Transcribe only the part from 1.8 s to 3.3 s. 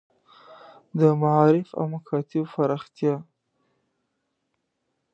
مکاتیبو پراختیا.